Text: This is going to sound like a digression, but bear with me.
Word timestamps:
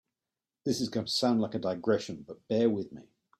This 0.65 0.81
is 0.81 0.89
going 0.89 1.05
to 1.05 1.11
sound 1.11 1.41
like 1.41 1.53
a 1.53 1.59
digression, 1.59 2.23
but 2.27 2.47
bear 2.47 2.71
with 2.71 2.91
me. 2.91 3.03